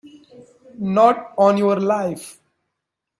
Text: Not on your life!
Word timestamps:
Not 0.79 1.35
on 1.37 1.57
your 1.57 1.79
life! 1.79 2.39